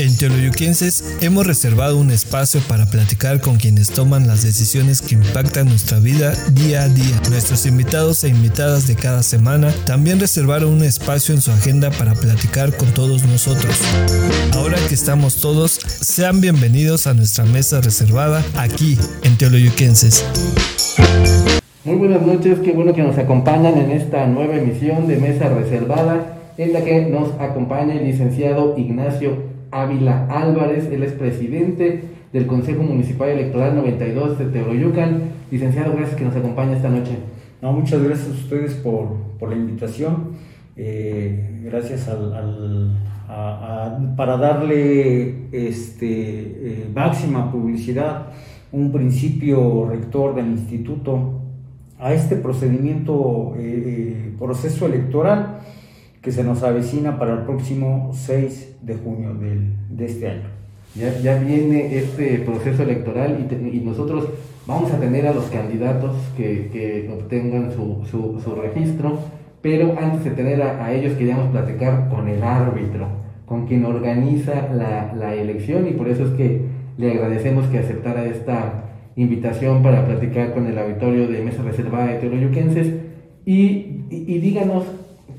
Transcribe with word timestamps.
En 0.00 0.16
Teoloyuquenses 0.16 1.16
hemos 1.22 1.44
reservado 1.44 1.98
un 1.98 2.12
espacio 2.12 2.60
para 2.68 2.86
platicar 2.86 3.40
con 3.40 3.56
quienes 3.56 3.90
toman 3.90 4.28
las 4.28 4.44
decisiones 4.44 5.02
que 5.02 5.16
impactan 5.16 5.66
nuestra 5.66 5.98
vida 5.98 6.34
día 6.52 6.82
a 6.82 6.88
día. 6.88 7.20
Nuestros 7.28 7.66
invitados 7.66 8.22
e 8.22 8.28
invitadas 8.28 8.86
de 8.86 8.94
cada 8.94 9.24
semana 9.24 9.72
también 9.86 10.20
reservaron 10.20 10.70
un 10.70 10.84
espacio 10.84 11.34
en 11.34 11.40
su 11.40 11.50
agenda 11.50 11.90
para 11.90 12.14
platicar 12.14 12.76
con 12.76 12.94
todos 12.94 13.24
nosotros. 13.24 13.74
Ahora 14.54 14.78
que 14.86 14.94
estamos 14.94 15.40
todos, 15.40 15.72
sean 15.72 16.40
bienvenidos 16.40 17.08
a 17.08 17.14
nuestra 17.14 17.44
mesa 17.44 17.80
reservada 17.80 18.44
aquí 18.56 18.96
en 19.24 19.36
Teoloyuquenses. 19.36 20.24
Muy 21.84 21.96
buenas 21.96 22.22
noches, 22.22 22.60
qué 22.60 22.70
bueno 22.70 22.94
que 22.94 23.02
nos 23.02 23.18
acompañan 23.18 23.76
en 23.76 23.90
esta 23.90 24.28
nueva 24.28 24.58
emisión 24.58 25.08
de 25.08 25.16
Mesa 25.16 25.48
Reservada 25.48 26.38
en 26.56 26.72
la 26.72 26.84
que 26.84 27.06
nos 27.06 27.32
acompaña 27.40 27.94
el 27.94 28.04
licenciado 28.04 28.76
Ignacio 28.76 29.47
Ávila 29.70 30.26
Álvarez, 30.30 30.86
él 30.90 31.02
es 31.02 31.12
presidente 31.12 32.02
del 32.32 32.46
Consejo 32.46 32.82
Municipal 32.82 33.28
Electoral 33.28 33.74
92 33.76 34.38
de 34.38 34.46
Teoloyucan. 34.46 35.22
Licenciado, 35.50 35.94
gracias 35.94 36.16
que 36.16 36.24
nos 36.24 36.36
acompaña 36.36 36.76
esta 36.76 36.88
noche. 36.88 37.18
No, 37.62 37.72
muchas 37.72 38.02
gracias 38.02 38.28
a 38.28 38.32
ustedes 38.32 38.74
por, 38.74 39.16
por 39.38 39.50
la 39.50 39.56
invitación. 39.56 40.36
Eh, 40.76 41.60
gracias 41.64 42.08
al, 42.08 42.96
para 44.16 44.36
darle 44.36 45.48
este, 45.52 46.06
eh, 46.06 46.90
máxima 46.94 47.50
publicidad, 47.50 48.28
un 48.72 48.92
principio 48.92 49.86
rector 49.88 50.34
del 50.34 50.46
instituto 50.46 51.40
a 51.98 52.12
este 52.14 52.36
procedimiento, 52.36 53.54
eh, 53.58 54.32
proceso 54.38 54.86
electoral 54.86 55.58
que 56.22 56.32
se 56.32 56.44
nos 56.44 56.62
avecina 56.62 57.18
para 57.18 57.34
el 57.34 57.40
próximo 57.40 58.10
6 58.12 58.78
de 58.82 58.94
junio 58.96 59.34
de 59.90 60.04
este 60.04 60.28
año. 60.28 60.58
Ya, 60.94 61.16
ya 61.20 61.38
viene 61.38 61.96
este 61.96 62.38
proceso 62.38 62.82
electoral 62.82 63.46
y, 63.48 63.76
y, 63.76 63.80
nosotros 63.80 64.28
vamos 64.66 64.90
a 64.90 64.98
tener 64.98 65.26
a 65.26 65.34
los 65.34 65.44
candidatos 65.44 66.16
que, 66.36 66.70
que 66.72 67.10
obtengan 67.12 67.72
su, 67.72 68.04
su, 68.10 68.40
su, 68.42 68.54
registro, 68.54 69.18
pero 69.60 69.96
antes 70.00 70.24
de 70.24 70.30
tener 70.30 70.62
a, 70.62 70.84
a, 70.84 70.92
ellos 70.94 71.12
queríamos 71.12 71.50
platicar 71.50 72.08
con 72.08 72.26
el 72.26 72.42
árbitro, 72.42 73.06
con 73.44 73.66
quien 73.66 73.84
organiza 73.84 74.68
la, 74.74 75.12
la 75.14 75.34
elección 75.34 75.86
y 75.86 75.92
por 75.92 76.08
eso 76.08 76.24
es 76.24 76.30
que 76.30 76.62
le 76.96 77.12
agradecemos 77.12 77.66
que 77.66 77.78
aceptara 77.78 78.24
esta 78.24 78.84
invitación 79.14 79.82
para 79.82 80.06
platicar 80.06 80.54
con 80.54 80.66
el 80.66 80.78
auditorio 80.78 81.28
de 81.28 81.42
Mesa 81.42 81.62
Reservada 81.62 82.06
de 82.06 82.18
Teoloyuquenses 82.18 82.94
y, 83.44 83.54
y, 84.10 84.24
y 84.26 84.38
díganos 84.38 84.84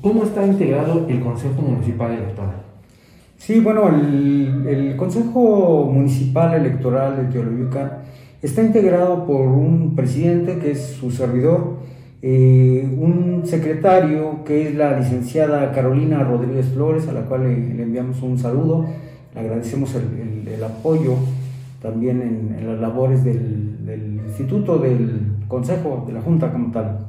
¿Cómo 0.02 0.24
está 0.24 0.46
integrado 0.46 1.06
el 1.08 1.20
Consejo 1.20 1.60
Municipal 1.60 2.12
Electoral? 2.12 2.62
Sí, 3.36 3.60
bueno, 3.60 3.88
el, 3.88 4.66
el 4.66 4.96
Consejo 4.96 5.90
Municipal 5.92 6.54
Electoral 6.54 7.16
de 7.16 7.24
Teoloyucan 7.24 7.98
está 8.40 8.62
integrado 8.62 9.26
por 9.26 9.48
un 9.48 9.94
presidente 9.94 10.58
que 10.58 10.70
es 10.70 10.96
su 10.98 11.10
servidor, 11.10 11.80
eh, 12.22 12.96
un 12.98 13.42
secretario 13.44 14.44
que 14.44 14.68
es 14.68 14.74
la 14.74 14.98
licenciada 14.98 15.72
Carolina 15.72 16.22
Rodríguez 16.24 16.66
Flores, 16.68 17.06
a 17.08 17.12
la 17.12 17.22
cual 17.22 17.42
le, 17.44 17.82
enviamos 17.82 18.22
un 18.22 18.38
saludo, 18.38 18.86
le 19.34 19.40
agradecemos 19.40 19.94
el, 19.94 20.48
el, 20.48 20.64
apoyo 20.64 21.14
también 21.82 22.22
en, 22.22 22.56
en 22.58 22.66
las 22.66 22.80
labores 22.80 23.22
del, 23.24 23.84
del, 23.84 24.20
instituto, 24.26 24.78
del 24.78 25.22
consejo, 25.48 26.04
de 26.06 26.14
la 26.14 26.22
junta 26.22 26.52
como 26.52 26.72
tal. 26.72 27.06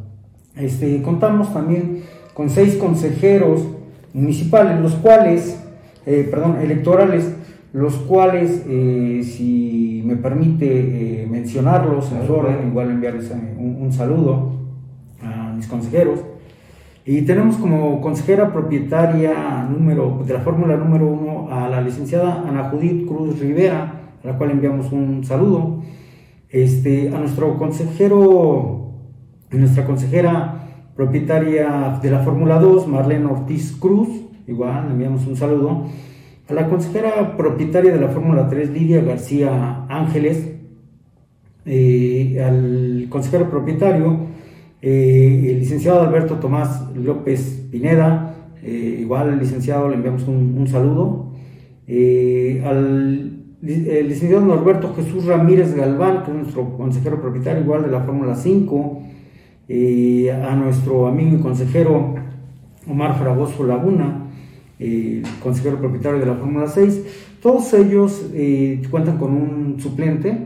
Este, 0.55 1.02
contamos 1.02 1.53
también 1.53 2.03
con 2.34 2.50
seis 2.50 2.76
consejeros 2.76 3.66
municipales, 4.14 4.80
los 4.80 4.94
cuales, 4.96 5.62
eh, 6.06 6.28
perdón, 6.30 6.58
electorales, 6.62 7.34
los 7.73 7.96
cuales, 7.96 8.64
eh, 8.68 9.22
si 9.23 10.04
me 10.06 10.16
permite 10.18 11.23
eh, 11.23 11.28
mencionarlos 11.28 12.12
en 12.12 12.26
su 12.26 12.34
orden, 12.34 12.68
igual 12.68 12.90
enviarles 12.90 13.32
un, 13.32 13.92
saludo 13.92 14.54
a 15.22 15.54
mis 15.54 15.67
consejeros. 15.67 16.20
Y 17.05 17.23
tenemos 17.23 17.55
como 17.55 18.00
consejera 18.02 18.54
propietaria 18.54 19.64
número, 19.64 20.23
de 20.26 20.34
la 20.34 20.42
fórmula 20.42 20.78
número 20.78 21.08
uno 21.08 21.48
a 21.52 21.67
la 21.67 21.82
licenciada 21.82 22.44
Ana 22.48 22.66
Judith 22.66 23.08
Cruz 23.08 23.39
Rivera, 23.39 23.94
a 24.23 24.28
la 24.28 24.38
cual 24.38 24.52
enviamos 24.52 24.92
un 24.92 25.23
saludo. 25.23 25.82
Este, 26.50 27.10
a 27.10 27.17
nuestro 27.17 27.58
consejero, 27.58 28.92
nuestra 29.52 29.86
consejera 29.86 30.61
propietaria 30.96 32.00
de 32.02 32.12
la 32.12 32.20
Fórmula 32.20 32.60
2, 32.60 32.88
Marlene 32.88 33.26
Ortiz 33.26 33.76
Cruz, 33.80 34.10
igual 34.48 34.88
le 34.88 34.94
enviamos 34.94 35.26
un 35.28 35.36
saludo. 35.36 35.86
A 36.50 36.54
la 36.54 36.68
consejera 36.68 37.38
propietaria 37.38 37.94
de 37.94 38.00
la 38.00 38.10
Fórmula 38.10 38.50
3, 38.50 38.72
Lidia 38.72 39.02
García 39.02 39.86
Ángeles. 39.88 40.52
Eh, 41.66 42.44
al 42.44 43.06
consejero 43.10 43.50
propietario, 43.50 44.28
eh, 44.82 45.52
el 45.52 45.60
licenciado 45.60 46.02
Alberto 46.02 46.36
Tomás 46.36 46.88
López 46.96 47.68
Pineda, 47.72 48.36
eh, 48.64 48.98
igual 49.00 49.30
al 49.30 49.40
licenciado 49.40 49.88
le 49.88 49.96
enviamos 49.96 50.28
un, 50.28 50.68
saludo. 50.68 51.32
al 52.66 53.38
licenciado 53.62 54.44
Norberto 54.44 54.94
Jesús 54.96 55.26
Ramírez 55.26 55.76
Galván, 55.76 56.23
que 56.23 56.32
es 56.32 56.38
nuestro 56.38 56.76
consejero 56.78 57.22
propietario, 57.22 57.62
igual 57.62 57.84
de 57.84 57.92
la 57.92 58.02
Fórmula 58.02 58.36
5 58.36 59.04
a 59.70 60.55
nuestro 60.55 61.08
amigo 61.08 61.38
y 61.38 61.42
consejero 61.42 62.16
Omar 62.88 63.17
Fragoso 63.17 63.64
Laguna, 63.66 64.27
consejero 65.42 65.77
propietario 65.80 66.20
de 66.20 66.26
la 66.26 66.36
Fórmula 66.36 66.67
6. 66.67 67.02
Todos 67.42 67.73
ellos 67.73 68.30
eh, 68.36 68.83
cuentan 68.92 69.17
con 69.17 69.33
un 69.33 69.80
suplente, 69.80 70.38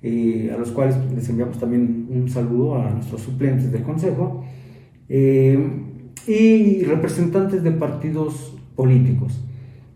eh, 0.00 0.52
a 0.54 0.58
los 0.58 0.70
cuales 0.70 0.96
les 1.12 1.28
enviamos 1.28 1.58
también 1.58 2.06
un 2.08 2.28
saludo 2.28 2.76
a 2.76 2.90
nuestros 2.90 3.22
suplentes 3.22 3.72
del 3.72 3.82
consejo, 3.82 4.44
eh, 5.08 5.58
y 6.28 6.84
representantes 6.84 7.64
de 7.64 7.72
partidos 7.72 8.56
políticos, 8.76 9.40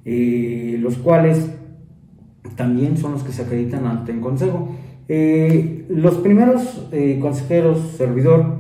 los 0.05 0.97
cuales 0.99 1.51
también 2.57 2.97
son 2.97 3.13
los 3.13 3.23
que 3.23 3.33
se 3.33 3.43
acreditan 3.43 3.87
ante 3.87 4.13
el 4.13 4.21
consejo. 4.21 4.69
los 5.09 6.19
primeros 6.19 6.89
consejeros, 7.21 7.95
servidor, 7.97 8.60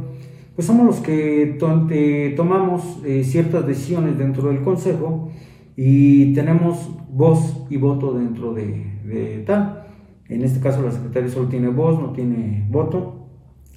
pues 0.54 0.66
somos 0.66 0.86
los 0.86 1.00
que 1.00 2.34
tomamos 2.36 3.00
eh, 3.04 3.24
ciertas 3.24 3.66
decisiones 3.66 4.18
dentro 4.18 4.48
del 4.48 4.62
Consejo 4.62 5.30
y 5.76 6.34
tenemos 6.34 6.90
voz 7.10 7.66
y 7.70 7.76
voto 7.76 8.12
dentro 8.12 8.52
de, 8.52 9.42
tal. 9.46 9.86
En 10.28 10.42
este 10.44 10.60
caso 10.60 10.82
la 10.82 10.92
secretaria 10.92 11.28
solo 11.30 11.48
tiene 11.48 11.68
voz, 11.68 12.00
no 12.00 12.12
tiene 12.12 12.66
voto, 12.70 13.26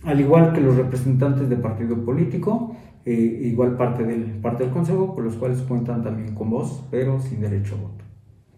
al 0.03 0.19
igual 0.19 0.53
que 0.53 0.61
los 0.61 0.75
representantes 0.75 1.49
de 1.49 1.55
partido 1.55 2.03
político, 2.03 2.75
eh, 3.05 3.41
igual 3.45 3.77
parte 3.77 4.03
del, 4.03 4.23
parte 4.41 4.63
del 4.63 4.73
Consejo, 4.73 5.15
por 5.15 5.23
los 5.23 5.35
cuales 5.35 5.61
cuentan 5.61 6.03
también 6.03 6.35
con 6.35 6.49
voz, 6.49 6.83
pero 6.91 7.19
sin 7.21 7.41
derecho 7.41 7.75
a 7.75 7.81
voto. 7.81 8.03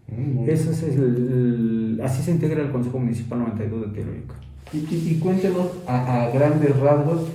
Mm, 0.08 0.48
Ese 0.48 0.70
es 0.70 0.82
el, 0.82 2.00
así 2.02 2.22
se 2.22 2.32
integra 2.32 2.62
el 2.62 2.70
Consejo 2.70 2.98
Municipal 2.98 3.38
92 3.38 3.80
de 3.80 3.88
Teológica. 3.88 4.34
Y, 4.72 4.78
y, 4.78 5.20
cuéntenos 5.22 5.68
a, 5.86 6.24
a 6.24 6.30
grandes 6.30 6.76
rasgos 6.80 7.30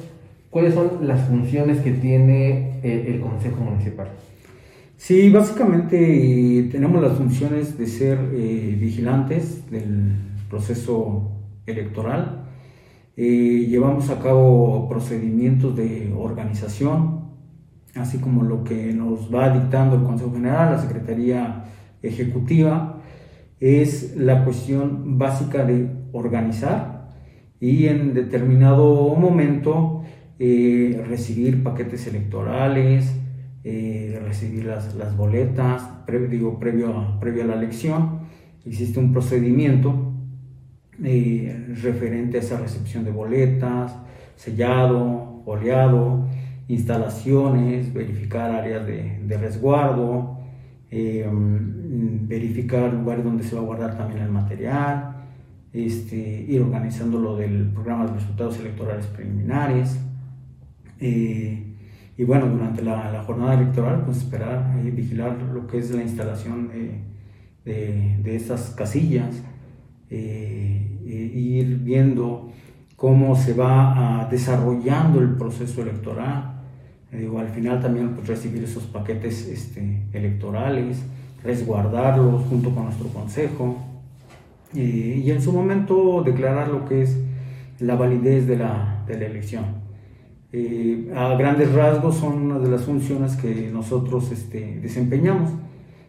¿Cuáles 0.52 0.74
son 0.74 1.08
las 1.08 1.30
funciones 1.30 1.80
que 1.80 1.94
tiene 1.94 2.82
el, 2.84 3.22
Consejo 3.22 3.64
Municipal? 3.64 4.10
Sí, 4.98 5.30
básicamente 5.30 6.68
tenemos 6.70 7.02
las 7.02 7.14
funciones 7.14 7.78
de 7.78 7.88
ser 7.88 8.20
eh, 8.34 8.78
vigilantes 8.78 9.72
del 9.72 10.12
proceso 10.50 11.32
electoral. 11.66 12.50
Eh, 13.16 13.66
llevamos 13.70 14.10
a 14.10 14.20
cabo 14.20 14.90
procedimientos 14.90 15.74
de 15.78 16.14
organización, 16.14 17.30
así 17.96 18.18
como 18.18 18.44
lo 18.44 18.66
que 18.66 18.92
nos 18.94 19.34
va 19.34 19.58
dictando 19.58 19.96
el 19.96 20.04
Consejo 20.04 20.34
General, 20.34 20.74
la 20.74 20.82
Secretaría 20.82 21.64
Ejecutiva, 22.02 23.02
es 23.62 24.18
la 24.18 24.44
cuestión 24.44 25.18
básica 25.18 25.64
de 25.64 25.90
organizar 26.12 27.10
y 27.62 27.88
en 27.88 28.14
determinado 28.14 29.16
momento 29.16 30.04
eh, 30.44 31.00
recibir 31.08 31.62
paquetes 31.62 32.08
electorales, 32.08 33.16
eh, 33.64 34.20
recibir 34.26 34.66
las, 34.66 34.96
las 34.96 35.16
boletas, 35.16 35.88
digo, 36.32 36.58
previo 36.58 36.98
a, 36.98 37.20
previo 37.20 37.44
a 37.44 37.46
la 37.46 37.54
elección. 37.54 38.22
Existe 38.66 39.00
un 39.00 39.14
procedimiento 39.14 40.14
eh, 41.04 41.68
referente 41.84 42.38
a 42.38 42.40
esa 42.40 42.60
recepción 42.60 43.04
de 43.04 43.12
boletas, 43.12 43.96
sellado, 44.36 45.44
oleado, 45.46 46.28
instalaciones, 46.68 47.94
verificar 47.94 48.50
áreas 48.50 48.88
de, 48.88 49.20
de 49.24 49.38
resguardo, 49.38 50.40
verificar 50.90 52.92
lugares 52.92 53.24
donde 53.24 53.44
se 53.44 53.54
va 53.54 53.62
a 53.62 53.66
guardar 53.66 53.96
también 53.96 54.24
el 54.24 54.32
material, 54.32 55.18
este, 55.72 56.46
ir 56.48 56.64
organizando 56.64 57.20
lo 57.20 57.38
del 57.38 57.68
programa 57.68 58.08
de 58.08 58.14
resultados 58.14 58.60
electorales 58.60 59.06
preliminares, 59.06 60.00
eh, 61.02 61.64
y 62.18 62.24
bueno, 62.24 62.48
durante 62.48 62.84
la, 62.84 63.24
jornada 63.26 63.56
electoral, 63.56 64.04
pues 64.06 64.18
esperar 64.18 64.80
y 64.86 64.92
vigilar 64.92 65.42
lo 65.54 65.68
que 65.68 65.80
es 65.80 65.92
la 65.92 66.04
instalación 66.04 66.70
de, 66.70 68.18
de 68.22 68.36
estas 68.36 68.70
casillas, 68.72 69.42
eh, 70.10 71.00
eh, 71.06 71.32
ir 71.34 71.80
viendo 71.80 72.52
cómo 72.96 73.36
se 73.36 73.54
va 73.54 74.28
desarrollando 74.30 75.20
el 75.20 75.36
proceso 75.36 75.82
electoral. 75.82 76.62
Digo, 77.12 77.40
al 77.40 77.50
final 77.50 77.82
también 77.82 78.14
pues, 78.14 78.28
recibir 78.28 78.64
esos 78.64 78.84
paquetes 78.84 79.48
este, 79.48 80.04
electorales, 80.14 81.02
resguardarlos 81.44 82.44
junto 82.44 82.70
con 82.76 82.86
nuestro 82.86 83.08
consejo 83.08 83.78
y 84.74 85.30
en 85.30 85.42
su 85.42 85.52
momento 85.52 86.24
declarar 86.24 86.70
lo 86.70 86.86
que 86.86 87.02
es 87.02 87.18
la 87.80 87.96
validez 87.96 88.48
de 88.48 88.58
la, 88.58 89.04
de 89.08 89.18
la 89.18 89.26
elección. 89.26 89.81
Eh, 90.54 91.12
a 91.16 91.36
grandes 91.36 91.72
rasgos 91.74 92.18
son 92.18 92.34
una 92.44 92.60
de 92.60 92.70
las 92.70 92.84
funciones 92.84 93.36
que 93.36 93.70
nosotros 93.72 94.32
este, 94.32 94.80
desempeñamos. 94.82 95.52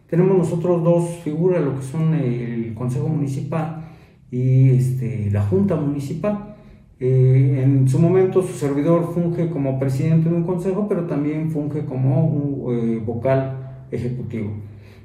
Tenemos 0.07 0.37
nosotros 0.37 0.83
dos 0.83 1.09
figuras, 1.23 1.63
lo 1.63 1.75
que 1.75 1.83
son 1.83 2.13
el 2.13 2.73
Consejo 2.73 3.07
Municipal 3.07 3.85
y 4.29 4.69
este, 4.71 5.29
la 5.31 5.43
Junta 5.43 5.75
Municipal. 5.75 6.55
Eh, 6.99 7.61
en 7.63 7.87
su 7.87 7.99
momento 7.99 8.41
su 8.41 8.53
servidor 8.53 9.13
funge 9.13 9.49
como 9.49 9.79
presidente 9.79 10.29
de 10.29 10.35
un 10.35 10.43
consejo, 10.43 10.87
pero 10.87 11.05
también 11.05 11.51
funge 11.51 11.85
como 11.85 12.25
un 12.25 12.73
eh, 12.73 13.01
vocal 13.05 13.85
ejecutivo. 13.91 14.51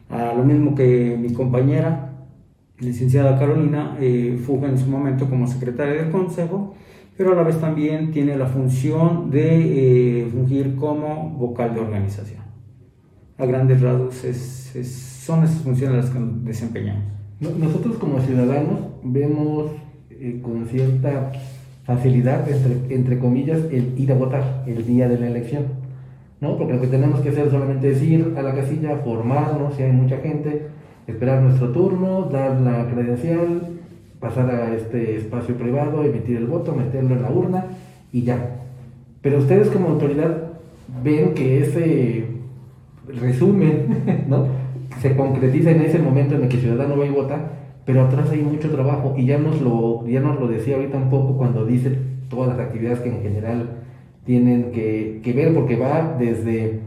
A 0.08 0.32
lo 0.34 0.44
mismo 0.44 0.74
que 0.74 1.16
mi 1.20 1.32
compañera, 1.32 2.12
licenciada 2.78 3.38
Carolina, 3.38 3.96
eh, 4.00 4.38
funge 4.46 4.66
en 4.66 4.78
su 4.78 4.88
momento 4.88 5.28
como 5.28 5.46
secretaria 5.46 6.02
del 6.02 6.10
consejo, 6.10 6.74
pero 7.18 7.32
a 7.32 7.34
la 7.34 7.42
vez 7.42 7.60
también 7.60 8.12
tiene 8.12 8.36
la 8.36 8.46
función 8.46 9.28
de 9.28 10.28
fungir 10.32 10.76
como 10.76 11.30
vocal 11.30 11.74
de 11.74 11.80
organización. 11.80 12.42
A 13.36 13.44
grandes 13.44 13.80
rasgos 13.80 14.24
es, 14.24 14.70
son 15.26 15.42
esas 15.42 15.60
funciones 15.62 16.04
las 16.04 16.10
que 16.10 16.20
desempeñamos. 16.44 17.02
Nosotros 17.40 17.96
como 17.98 18.20
ciudadanos 18.20 18.78
vemos 19.02 19.72
con 20.42 20.64
cierta 20.66 21.32
facilidad, 21.82 22.48
entre, 22.48 22.94
entre 22.94 23.18
comillas, 23.18 23.62
el 23.72 23.98
ir 23.98 24.12
a 24.12 24.14
votar 24.14 24.62
el 24.68 24.86
día 24.86 25.08
de 25.08 25.18
la 25.18 25.26
elección. 25.26 25.64
¿no? 26.40 26.56
Porque 26.56 26.74
lo 26.74 26.80
que 26.80 26.86
tenemos 26.86 27.20
que 27.20 27.30
hacer 27.30 27.50
solamente 27.50 27.90
es 27.90 28.00
ir 28.00 28.34
a 28.36 28.42
la 28.42 28.54
casilla, 28.54 28.96
formarnos, 28.98 29.74
si 29.74 29.82
hay 29.82 29.90
mucha 29.90 30.18
gente, 30.18 30.68
esperar 31.08 31.42
nuestro 31.42 31.72
turno, 31.72 32.28
dar 32.30 32.60
la 32.60 32.86
credencial, 32.88 33.77
pasar 34.20 34.50
a 34.50 34.74
este 34.74 35.16
espacio 35.16 35.54
privado, 35.56 36.02
emitir 36.02 36.36
el 36.36 36.46
voto, 36.46 36.74
meterlo 36.74 37.14
en 37.14 37.22
la 37.22 37.30
urna 37.30 37.66
y 38.12 38.22
ya. 38.22 38.56
Pero 39.22 39.38
ustedes 39.38 39.68
como 39.68 39.88
autoridad 39.88 40.50
ven 41.02 41.34
que 41.34 41.62
ese 41.62 42.26
resumen 43.06 44.26
¿no? 44.28 44.46
se 45.00 45.16
concretiza 45.16 45.70
en 45.70 45.82
ese 45.82 45.98
momento 45.98 46.34
en 46.34 46.42
el 46.42 46.48
que 46.48 46.56
el 46.56 46.62
ciudadano 46.62 46.98
va 46.98 47.06
y 47.06 47.10
vota 47.10 47.52
pero 47.88 48.02
atrás 48.02 48.28
hay 48.30 48.42
mucho 48.42 48.70
trabajo 48.70 49.14
y 49.16 49.24
ya 49.24 49.38
nos 49.38 49.62
lo, 49.62 50.06
ya 50.06 50.20
nos 50.20 50.38
lo 50.38 50.46
decía 50.46 50.76
ahorita 50.76 50.98
un 50.98 51.08
poco 51.08 51.38
cuando 51.38 51.64
dice 51.64 51.96
todas 52.28 52.50
las 52.50 52.58
actividades 52.66 53.00
que 53.00 53.08
en 53.08 53.22
general 53.22 53.78
tienen 54.26 54.72
que, 54.72 55.22
que 55.24 55.32
ver, 55.32 55.54
porque 55.54 55.76
va 55.76 56.14
desde 56.18 56.80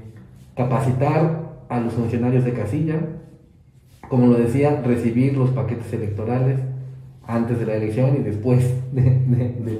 capacitar 0.55 1.55
a 1.69 1.79
los 1.79 1.93
funcionarios 1.93 2.45
de 2.45 2.53
casilla, 2.53 2.99
como 4.09 4.27
lo 4.27 4.35
decía, 4.35 4.83
recibir 4.85 5.35
los 5.35 5.49
paquetes 5.49 5.91
electorales 5.91 6.59
antes 7.31 7.59
de 7.59 7.65
la 7.65 7.75
elección 7.75 8.17
y 8.17 8.23
después 8.23 8.59
de, 8.91 9.03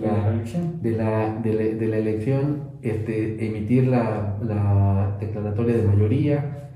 la, 0.02 0.32
de, 0.82 0.92
la, 0.92 1.40
de, 1.42 1.88
la, 1.88 1.98
elección, 1.98 2.62
este, 2.82 3.46
emitir 3.46 3.88
la, 3.88 4.38
la, 4.42 5.18
declaratoria 5.20 5.76
de 5.78 5.84
mayoría. 5.84 6.70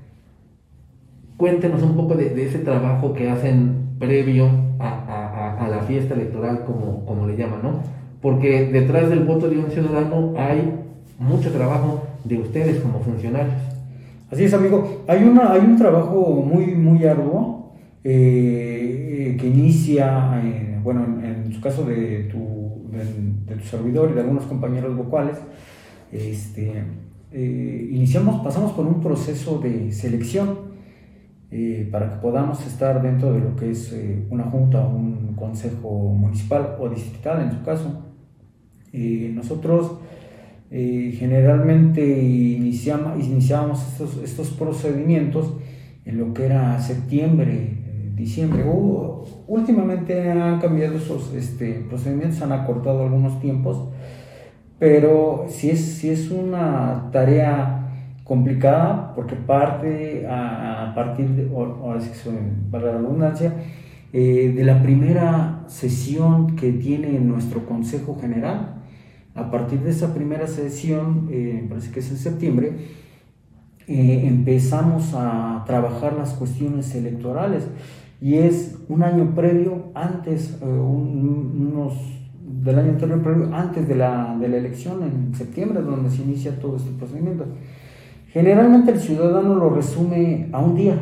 Cuéntenos 1.38 1.82
un 1.82 1.96
poco 1.96 2.14
de, 2.14 2.26
ese 2.44 2.58
trabajo 2.58 3.14
que 3.14 3.28
hacen 3.30 3.96
previo 3.98 4.48
a, 4.78 5.56
a, 5.58 5.68
la 5.68 5.80
fiesta 5.80 6.14
electoral, 6.14 6.64
como, 6.64 7.04
como 7.06 7.26
le 7.26 7.36
llaman, 7.36 7.60
¿no? 7.62 7.80
Porque 8.20 8.66
detrás 8.66 9.08
del 9.08 9.24
voto 9.24 9.48
de 9.48 9.58
un 9.58 9.70
ciudadano 9.70 10.34
hay 10.36 10.74
mucho 11.18 11.50
trabajo 11.52 12.06
de 12.24 12.38
ustedes 12.38 12.80
como 12.80 13.00
funcionarios. 13.00 13.54
Así 14.30 14.44
es, 14.44 14.54
amigo. 14.54 15.04
Hay, 15.06 15.24
una, 15.24 15.52
hay 15.52 15.60
un 15.60 15.76
trabajo 15.76 16.42
muy, 16.44 16.66
muy 16.74 17.04
arduo 17.04 17.72
eh, 18.04 19.05
eh, 19.30 19.36
que 19.36 19.46
inicia, 19.48 20.40
eh, 20.42 20.80
bueno, 20.82 21.04
en, 21.22 21.52
su 21.52 21.60
caso 21.60 21.84
de 21.84 22.24
tu, 22.24 22.90
de, 22.90 23.54
tu 23.54 23.64
servidor 23.64 24.10
y 24.10 24.14
de 24.14 24.20
algunos 24.20 24.44
compañeros 24.44 24.96
vocales, 24.96 25.38
este, 26.12 26.84
iniciamos, 27.32 28.42
pasamos 28.42 28.72
por 28.72 28.86
un 28.86 29.00
proceso 29.00 29.58
de 29.58 29.92
selección 29.92 30.66
eh, 31.48 31.88
para 31.92 32.10
que 32.10 32.16
podamos 32.16 32.66
estar 32.66 33.00
dentro 33.00 33.32
de 33.32 33.38
lo 33.38 33.54
que 33.54 33.70
es 33.70 33.92
eh, 33.92 34.26
una 34.30 34.44
junta, 34.44 34.84
un 34.84 35.34
consejo 35.36 36.12
municipal 36.12 36.76
o 36.80 36.88
distrital 36.88 37.40
en 37.42 37.52
su 37.52 37.62
caso. 37.64 38.02
nosotros 38.92 39.98
eh, 40.72 41.14
generalmente 41.16 42.02
iniciamos, 42.04 43.24
iniciamos 43.24 43.80
estos, 43.86 44.16
estos 44.24 44.50
procedimientos 44.50 45.54
en 46.04 46.18
lo 46.18 46.34
que 46.34 46.46
era 46.46 46.80
septiembre, 46.80 47.75
diciembre. 48.16 48.64
últimamente 49.46 50.30
han 50.30 50.58
cambiado 50.58 50.96
esos 50.96 51.32
este, 51.34 51.84
procedimientos, 51.88 52.42
han 52.42 52.52
acortado 52.52 53.02
algunos 53.02 53.38
tiempos, 53.40 53.88
pero 54.78 55.46
si 55.48 55.70
es, 55.70 55.80
si 55.80 56.10
es 56.10 56.30
una 56.30 57.10
tarea 57.12 57.76
complicada 58.24 59.14
porque 59.14 59.36
parte 59.36 60.26
a, 60.28 60.92
partir 60.94 61.28
de, 61.28 61.48
ahora 61.54 62.00
sí 62.00 62.10
que 62.10 62.30
para 62.70 62.86
la 62.86 62.98
redundancia, 62.98 63.52
eh, 64.12 64.52
de 64.54 64.64
la 64.64 64.82
primera 64.82 65.64
sesión 65.68 66.56
que 66.56 66.72
tiene 66.72 67.18
nuestro 67.20 67.66
Consejo 67.66 68.18
General. 68.20 68.82
A 69.34 69.50
partir 69.50 69.80
de 69.80 69.90
esa 69.90 70.14
primera 70.14 70.46
sesión, 70.46 71.28
eh, 71.30 71.66
parece 71.68 71.90
que 71.90 72.00
es 72.00 72.10
en 72.10 72.16
septiembre, 72.16 72.72
eh, 73.86 74.22
empezamos 74.26 75.12
a 75.14 75.62
trabajar 75.66 76.14
las 76.14 76.32
cuestiones 76.32 76.94
electorales 76.94 77.68
y 78.20 78.34
es 78.34 78.78
un 78.88 79.02
año 79.02 79.34
previo, 79.34 79.90
antes, 79.94 80.58
unos 80.62 81.94
del 82.46 82.78
año 82.78 82.90
anterior 82.90 83.22
previo, 83.22 83.54
antes 83.54 83.86
de 83.86 83.94
la, 83.94 84.36
de 84.40 84.48
la 84.48 84.56
elección, 84.56 85.02
en 85.02 85.34
septiembre, 85.34 85.82
donde 85.82 86.10
se 86.10 86.22
inicia 86.22 86.58
todo 86.58 86.76
este 86.76 86.90
procedimiento. 86.92 87.44
Generalmente 88.28 88.92
el 88.92 89.00
ciudadano 89.00 89.54
lo 89.54 89.70
resume 89.70 90.48
a 90.52 90.58
un 90.58 90.74
día 90.74 90.98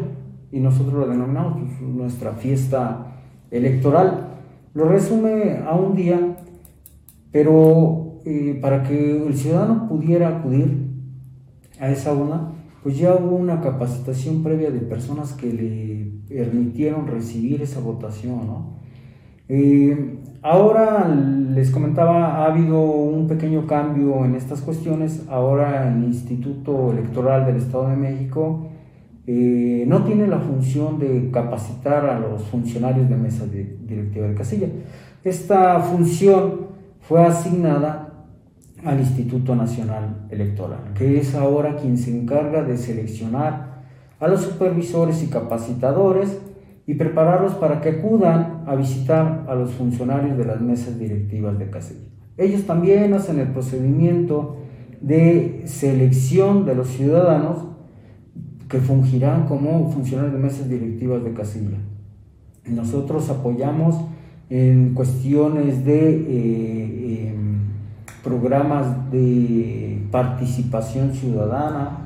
y 0.52 0.60
nosotros 0.60 0.94
lo 0.94 1.08
denominamos 1.08 1.80
nuestra 1.80 2.32
fiesta 2.32 3.06
electoral. 3.50 4.28
Lo 4.74 4.88
resume 4.88 5.58
a 5.66 5.74
un 5.74 5.96
día, 5.96 6.36
pero 7.32 8.20
eh, 8.24 8.58
para 8.60 8.82
que 8.82 9.26
el 9.26 9.34
ciudadano 9.36 9.88
pudiera 9.88 10.28
acudir 10.28 10.90
a 11.80 11.90
esa 11.90 12.12
urna, 12.12 12.52
pues 12.84 12.96
ya 12.96 13.14
hubo 13.14 13.34
una 13.34 13.60
capacitación 13.60 14.44
previa 14.44 14.70
de 14.70 14.78
personas 14.78 15.32
que 15.32 15.52
le 15.52 16.12
permitieron 16.28 17.08
recibir 17.08 17.62
esa 17.62 17.80
votación, 17.80 18.46
¿no? 18.46 18.78
Eh, 19.48 20.18
Ahora 20.46 21.08
les 21.08 21.70
comentaba, 21.70 22.36
ha 22.36 22.44
habido 22.44 22.78
un 22.82 23.26
pequeño 23.26 23.66
cambio 23.66 24.26
en 24.26 24.34
estas 24.34 24.60
cuestiones. 24.60 25.24
Ahora 25.30 25.88
el 25.88 26.04
Instituto 26.04 26.92
Electoral 26.92 27.46
del 27.46 27.56
Estado 27.56 27.88
de 27.88 27.96
México 27.96 28.68
eh, 29.26 29.86
no 29.88 30.04
tiene 30.04 30.26
la 30.26 30.38
función 30.40 30.98
de 30.98 31.30
capacitar 31.30 32.04
a 32.04 32.20
los 32.20 32.42
funcionarios 32.42 33.08
de 33.08 33.16
mesa 33.16 33.46
directiva 33.46 34.28
de 34.28 34.34
casilla. 34.34 34.68
Esta 35.24 35.80
función 35.80 36.66
fue 37.00 37.24
asignada 37.24 38.13
al 38.84 39.00
Instituto 39.00 39.56
Nacional 39.56 40.26
Electoral, 40.30 40.92
que 40.94 41.18
es 41.18 41.34
ahora 41.34 41.76
quien 41.76 41.96
se 41.96 42.16
encarga 42.16 42.62
de 42.62 42.76
seleccionar 42.76 43.82
a 44.20 44.28
los 44.28 44.42
supervisores 44.42 45.22
y 45.22 45.26
capacitadores 45.26 46.38
y 46.86 46.94
prepararlos 46.94 47.54
para 47.54 47.80
que 47.80 47.90
acudan 47.90 48.64
a 48.66 48.74
visitar 48.74 49.44
a 49.48 49.54
los 49.54 49.72
funcionarios 49.72 50.36
de 50.36 50.44
las 50.44 50.60
mesas 50.60 50.98
directivas 50.98 51.58
de 51.58 51.70
casilla. 51.70 52.08
Ellos 52.36 52.64
también 52.64 53.14
hacen 53.14 53.38
el 53.38 53.48
procedimiento 53.48 54.56
de 55.00 55.62
selección 55.66 56.64
de 56.64 56.74
los 56.74 56.88
ciudadanos 56.88 57.64
que 58.68 58.80
fungirán 58.80 59.46
como 59.46 59.90
funcionarios 59.90 60.34
de 60.34 60.40
mesas 60.40 60.68
directivas 60.68 61.22
de 61.22 61.32
casilla. 61.32 61.78
Nosotros 62.66 63.28
apoyamos 63.30 63.96
en 64.50 64.94
cuestiones 64.94 65.84
de 65.84 66.10
eh, 66.10 67.28
em, 67.30 67.43
programas 68.24 69.10
de 69.12 70.02
participación 70.10 71.12
ciudadana. 71.12 71.98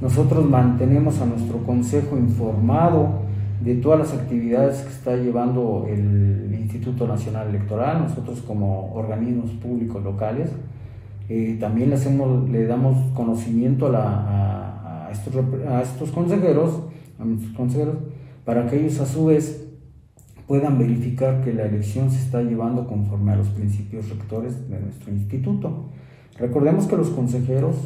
Nosotros 0.00 0.48
mantenemos 0.48 1.20
a 1.20 1.26
nuestro 1.26 1.58
consejo 1.58 2.16
informado 2.16 3.20
de 3.60 3.74
todas 3.74 3.98
las 3.98 4.14
actividades 4.14 4.80
que 4.82 4.88
está 4.88 5.16
llevando 5.16 5.86
el 5.88 6.40
Instituto 6.72 7.06
Nacional 7.06 7.48
Electoral, 7.48 8.02
nosotros 8.02 8.40
como 8.40 8.94
organismos 8.94 9.50
públicos 9.50 10.02
locales, 10.02 10.50
eh, 11.28 11.56
también 11.60 11.90
le, 11.90 11.96
hacemos, 11.96 12.48
le 12.48 12.66
damos 12.66 12.96
conocimiento 13.12 13.92
a, 13.94 15.08
estos, 15.12 15.34
a 15.68 15.82
estos 15.82 16.10
consejeros, 16.10 16.80
a 17.18 17.24
nuestros 17.24 17.52
consejeros, 17.54 17.96
para 18.44 18.66
que 18.66 18.80
ellos 18.80 18.98
a 19.00 19.06
su 19.06 19.26
vez 19.26 19.69
puedan 20.50 20.78
verificar 20.78 21.44
que 21.44 21.54
la 21.54 21.66
elección 21.66 22.10
se 22.10 22.18
está 22.18 22.42
llevando 22.42 22.88
conforme 22.88 23.30
a 23.30 23.36
los 23.36 23.50
principios 23.50 24.08
rectores 24.08 24.68
de 24.68 24.80
nuestro 24.80 25.12
instituto. 25.12 25.90
Recordemos 26.36 26.88
que 26.88 26.96
los 26.96 27.10
consejeros 27.10 27.76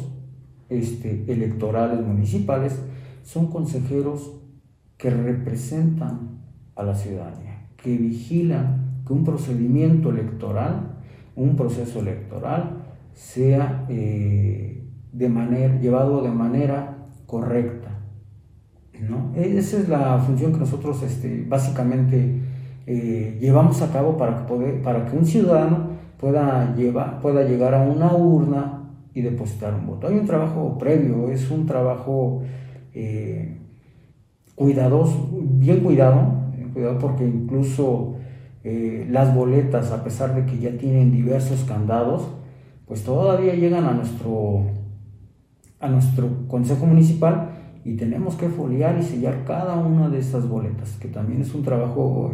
este, 0.69 1.31
electorales 1.31 2.03
municipales 2.03 2.81
son 3.21 3.51
consejeros 3.51 4.41
que 4.97 5.11
representan 5.11 6.39
a 6.75 6.81
la 6.81 6.95
ciudadanía, 6.95 7.67
que 7.77 7.95
vigilan 7.97 9.03
que 9.05 9.13
un 9.13 9.23
procedimiento 9.23 10.09
electoral, 10.09 10.97
un 11.35 11.55
proceso 11.55 11.99
electoral, 11.99 12.83
sea 13.13 13.85
eh, 13.89 14.89
de 15.11 15.29
manera, 15.29 15.79
llevado 15.79 16.23
de 16.23 16.31
manera 16.31 16.97
correcta. 17.27 17.91
¿no? 19.07 19.33
Esa 19.35 19.77
es 19.77 19.87
la 19.87 20.17
función 20.17 20.51
que 20.51 20.57
nosotros 20.57 21.03
este, 21.03 21.45
básicamente 21.47 22.44
eh, 22.87 23.37
llevamos 23.39 23.81
a 23.81 23.91
cabo 23.91 24.17
para 24.17 24.45
que, 24.45 25.17
un 25.17 25.25
ciudadano 25.25 25.89
pueda, 26.19 26.75
llevar, 26.75 27.19
pueda 27.19 27.43
llegar 27.43 27.73
a 27.73 27.81
una 27.81 28.13
urna 28.13 28.83
y 29.13 29.21
depositar 29.21 29.73
un 29.73 29.87
voto. 29.87 30.07
Hay 30.07 30.15
un 30.17 30.25
trabajo 30.25 30.77
previo, 30.77 31.29
es 31.29 31.49
un 31.49 31.65
trabajo 31.65 32.43
eh, 32.93 33.57
cuidadoso, 34.55 35.29
bien 35.31 35.79
cuidado, 35.79 36.45
cuidado 36.73 36.99
porque 36.99 37.25
incluso 37.25 38.15
eh, 38.63 39.07
las 39.09 39.33
boletas, 39.33 39.91
a 39.91 40.03
pesar 40.03 40.35
de 40.35 40.45
que 40.45 40.59
ya 40.59 40.77
tienen 40.77 41.11
diversos 41.11 41.63
candados, 41.63 42.27
pues 42.85 43.03
todavía 43.03 43.55
llegan 43.55 43.85
a 43.85 43.93
nuestro, 43.93 44.65
a 45.79 45.87
nuestro 45.87 46.47
consejo 46.47 46.85
municipal 46.85 47.49
y 47.83 47.95
tenemos 47.95 48.35
que 48.35 48.49
foliar 48.49 48.97
y 48.99 49.03
sellar 49.03 49.43
cada 49.45 49.75
una 49.75 50.09
de 50.09 50.19
estas 50.19 50.49
boletas, 50.49 50.97
que 50.99 51.07
también 51.07 51.41
es 51.41 51.53
un 51.55 51.63
trabajo 51.63 52.33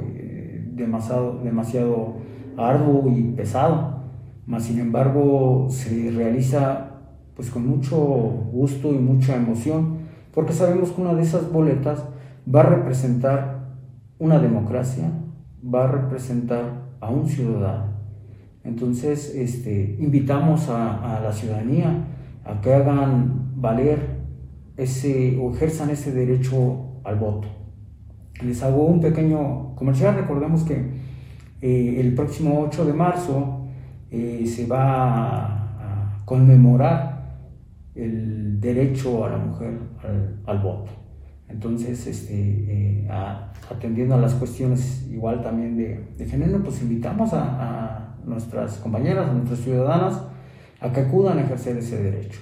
demasiado, 0.72 1.40
demasiado 1.44 2.16
arduo 2.58 3.12
y 3.12 3.24
pesado, 3.34 4.02
mas 4.46 4.64
sin 4.64 4.80
embargo 4.80 5.68
se 5.70 6.12
realiza 6.12 6.88
pues 7.36 7.50
con 7.50 7.68
mucho 7.68 7.98
gusto 7.98 8.92
y 8.92 8.98
mucha 8.98 9.36
emoción, 9.36 10.00
porque 10.34 10.54
sabemos 10.54 10.92
que 10.92 11.02
una 11.02 11.14
de 11.14 11.22
esas 11.22 11.52
boletas 11.52 12.04
va 12.54 12.62
a 12.62 12.64
representar 12.64 13.76
una 14.20 14.40
democracia, 14.40 15.12
va 15.64 15.86
a 15.86 15.88
representar 15.88 16.90
a 17.00 17.10
un 17.10 17.28
ciudadano. 17.28 17.92
Entonces, 18.64 19.34
este, 19.36 19.98
invitamos 20.00 20.70
a, 20.70 21.20
la 21.24 21.32
ciudadanía 21.32 22.06
a 22.46 22.62
que 22.62 22.74
hagan 22.74 23.54
valer 23.56 24.22
ese 24.78 25.40
o 25.42 25.52
ejerzan 25.52 25.90
ese 25.90 26.12
derecho 26.12 27.02
al 27.04 27.16
voto 27.16 27.61
les 28.44 28.62
hago 28.64 28.86
un 28.86 29.00
pequeño 29.00 29.76
comercial. 29.76 30.16
Recordemos 30.16 30.64
que 30.64 30.76
eh, 31.62 32.00
el 32.00 32.16
próximo 32.16 32.62
8 32.62 32.86
de 32.86 32.94
marzo 32.94 33.68
eh, 34.10 34.44
se 34.46 34.66
va 34.66 35.46
a, 35.46 35.58
conmemorar 36.26 37.40
el 37.94 38.60
derecho 38.62 39.26
a 39.26 39.30
la 39.30 39.38
mujer 39.38 39.78
al, 40.46 40.60
voto. 40.60 40.92
Entonces, 41.50 42.08
este, 42.08 42.34
eh, 42.34 43.08
atendiendo 43.70 44.16
a 44.16 44.18
las 44.18 44.34
cuestiones 44.36 45.06
igual 45.12 45.42
también 45.42 45.76
de, 45.78 46.26
género, 46.26 46.64
pues 46.64 46.82
invitamos 46.82 47.34
a, 47.34 47.44
a, 47.44 48.16
nuestras 48.26 48.78
compañeras, 48.78 49.30
a 49.30 49.34
nuestras 49.34 49.60
ciudadanas, 49.60 50.22
a 50.80 50.92
que 50.92 51.02
acudan 51.02 51.40
a 51.40 51.42
ejercer 51.42 51.78
ese 51.78 52.02
derecho. 52.02 52.40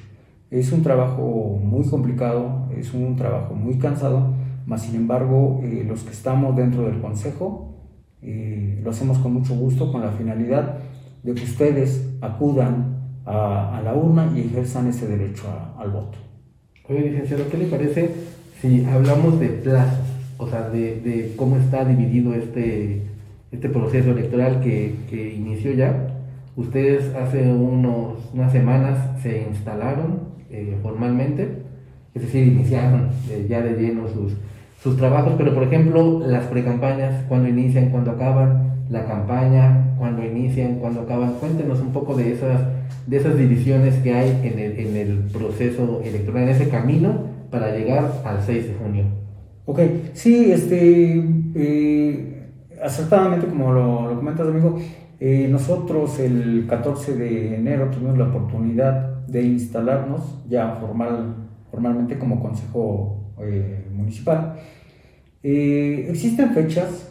Es 0.51 0.71
un 0.71 0.83
trabajo 0.83 1.59
muy 1.63 1.85
complicado, 1.87 2.67
es 2.75 2.93
un 2.93 3.15
trabajo 3.15 3.55
muy 3.55 3.77
cansado, 3.79 4.33
mas 4.69 4.83
sin 4.83 4.95
embargo, 4.95 5.61
eh, 5.63 5.83
los 5.85 6.03
que 6.03 6.11
estamos 6.11 6.55
dentro 6.55 6.83
del 6.83 7.01
Consejo 7.01 7.73
eh, 8.21 8.79
lo 8.83 8.91
hacemos 8.91 9.17
con 9.17 9.33
mucho 9.33 9.55
gusto, 9.55 9.91
con 9.91 10.01
la 10.01 10.11
finalidad 10.11 10.77
de 11.23 11.33
que 11.33 11.43
ustedes 11.43 12.07
acudan 12.21 12.99
a, 13.25 13.81
la 13.83 13.95
urna 13.95 14.31
y 14.35 14.41
ejerzan 14.41 14.87
ese 14.87 15.07
derecho 15.07 15.45
al 15.75 15.89
voto. 15.89 16.19
Oye, 16.87 17.01
licenciado, 17.01 17.49
¿qué 17.49 17.57
le 17.57 17.65
parece 17.65 18.11
si 18.61 18.85
hablamos 18.85 19.39
de 19.39 19.47
plazos? 19.47 20.05
O 20.37 20.47
sea, 20.47 20.69
de, 20.69 21.33
cómo 21.35 21.57
está 21.57 21.83
dividido 21.83 22.35
este, 22.35 23.01
este 23.51 23.69
proceso 23.69 24.11
electoral 24.11 24.61
que, 24.61 24.97
que 25.09 25.33
inició 25.33 25.73
ya. 25.73 26.13
Ustedes 26.55 27.15
hace 27.15 27.41
unos, 27.51 28.19
unas 28.33 28.51
semanas 28.51 29.19
se 29.23 29.47
instalaron 29.49 30.19
eh, 30.51 30.77
formalmente, 30.83 31.63
es 32.13 32.21
decir, 32.21 32.47
iniciaron 32.47 33.09
ya 33.47 33.61
de 33.61 33.73
lleno 33.73 34.07
sus, 34.07 34.33
sus 34.81 34.97
trabajos, 34.97 35.33
pero 35.37 35.53
por 35.53 35.63
ejemplo, 35.63 36.21
las 36.25 36.45
precampañas, 36.45 37.23
cuando 37.27 37.49
inician, 37.49 37.89
cuando 37.89 38.11
acaban, 38.11 38.69
la 38.89 39.05
campaña, 39.05 39.93
cuando 39.97 40.23
inician, 40.23 40.79
cuando 40.79 41.01
acaban. 41.01 41.33
Cuéntenos 41.33 41.79
un 41.79 41.91
poco 41.91 42.15
de 42.15 42.33
esas, 42.33 42.61
de 43.05 43.17
esas 43.17 43.37
divisiones 43.37 43.95
que 43.95 44.13
hay 44.13 44.39
en 44.43 44.57
el, 44.57 44.79
en 44.79 44.95
el 44.95 45.17
proceso 45.31 46.01
electoral, 46.03 46.43
en 46.43 46.49
ese 46.49 46.69
camino 46.69 47.25
para 47.51 47.75
llegar 47.75 48.21
al 48.25 48.41
6 48.41 48.67
de 48.67 48.73
junio. 48.75 49.03
Ok, 49.65 49.79
sí, 50.13 50.51
este, 50.51 51.23
eh, 51.53 52.49
acertadamente 52.83 53.47
como 53.47 53.71
lo, 53.71 54.15
comentas 54.15 54.47
amigo, 54.47 54.79
eh, 55.19 55.47
nosotros 55.51 56.17
el 56.19 56.65
14 56.67 57.15
de 57.15 57.55
enero 57.55 57.89
tuvimos 57.91 58.17
la 58.17 58.25
oportunidad 58.25 59.25
de 59.27 59.43
instalarnos 59.43 60.41
ya 60.49 60.77
formal, 60.79 61.35
formalmente 61.69 62.17
como 62.17 62.41
consejo 62.41 63.28
eh, 63.41 63.85
municipal. 63.93 64.59
Eh, 65.41 66.07
existen 66.09 66.53
fechas, 66.53 67.09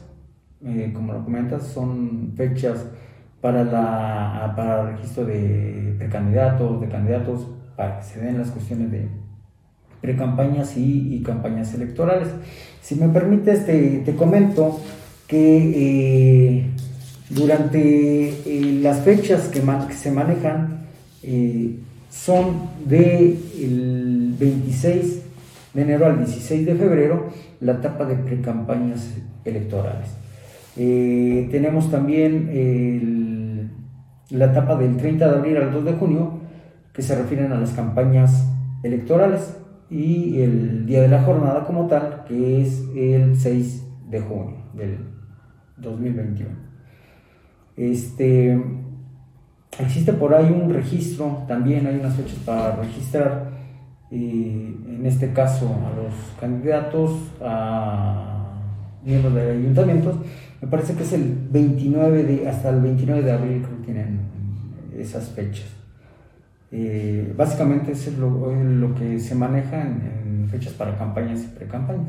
eh, 0.64 0.90
como 0.94 1.12
lo 1.12 1.25
comentas, 1.25 1.66
son 1.68 2.32
fechas 2.37 2.85
para, 3.40 3.64
la, 3.64 4.52
para 4.56 4.82
el 4.82 4.97
registro 4.97 5.25
de 5.25 5.94
precandidatos, 5.99 6.80
de 6.80 6.88
candidatos, 6.88 7.47
para 7.76 7.99
que 7.99 8.04
se 8.04 8.20
den 8.20 8.38
las 8.38 8.50
cuestiones 8.50 8.90
de 8.90 9.08
precampañas 10.00 10.76
y, 10.76 11.23
campañas 11.25 11.73
electorales. 11.75 12.28
Si 12.80 12.94
me 12.94 13.08
permites, 13.08 13.66
te, 13.66 13.99
te 13.99 14.14
comento 14.14 14.80
que 15.26 16.66
durante 17.30 18.80
las 18.82 19.00
fechas 19.00 19.49
que, 19.49 19.62
se 19.94 20.11
manejan 20.11 20.87
son 22.11 22.68
del 22.87 23.38
el 23.61 24.35
26 24.38 25.27
de 25.78 25.85
enero 25.85 26.06
al 26.06 26.18
16 26.18 26.66
de 26.66 26.75
febrero 26.75 27.28
la 27.61 27.75
etapa 27.75 28.04
de 28.04 28.16
precampañas 28.16 29.16
electorales. 29.44 30.08
Eh, 30.76 31.47
tenemos 31.52 31.88
también 31.88 33.70
la 34.30 34.47
etapa 34.47 34.75
del 34.75 34.97
30 34.97 35.28
de 35.28 35.37
abril 35.37 35.56
al 35.56 35.73
2 35.73 35.85
de 35.85 35.92
junio 35.92 36.40
que 36.92 37.02
se 37.02 37.14
refieren 37.14 37.52
a 37.52 37.61
las 37.61 37.70
campañas 37.70 38.50
electorales 38.82 39.56
y 39.88 40.40
el 40.40 40.85
día 40.85 41.00
de 41.00 41.08
la 41.08 41.23
jornada 41.23 41.64
como 41.64 41.87
tal 41.87 42.25
que 42.26 42.61
es 42.62 42.82
el 42.97 43.37
6 43.37 43.85
de 44.11 44.20
junio 44.20 44.56
del 44.75 44.99
2021. 45.76 46.50
Este, 47.76 48.61
existe 49.78 50.12
por 50.12 50.35
ahí 50.35 50.50
un 50.50 50.75
registro, 50.75 51.44
también 51.47 51.87
hay 51.87 52.00
unas 52.00 52.16
fechas 52.16 52.38
para 52.44 52.75
registrar 52.75 53.58
en 54.11 55.03
este 55.05 55.33
caso 55.33 55.67
a 55.67 55.95
los 55.97 56.15
candidatos, 56.41 57.12
a 57.43 58.29
miembros 59.05 59.35
de 59.35 59.50
ayuntamientos, 59.53 60.17
me 60.61 60.69
parece 60.69 60.95
que 60.95 61.03
es 61.03 61.12
el 61.12 61.38
29 61.50 62.25
de, 62.25 62.49
hasta 62.49 62.71
el 62.71 62.81
29 62.81 63.23
de 63.23 63.33
abril 63.33 63.62
creo 63.62 63.79
que 63.79 63.85
tienen 63.85 64.21
esas 64.97 65.29
fechas. 65.29 65.67
Eh, 66.71 67.33
básicamente 67.37 67.93
eso 67.93 68.11
es 68.11 68.19
lo, 68.19 68.95
que 68.95 69.19
se 69.19 69.35
maneja 69.35 69.81
en, 69.81 70.49
fechas 70.50 70.73
para 70.73 70.97
campañas 70.97 71.45
y 71.45 71.49
pre-campañas. 71.49 72.09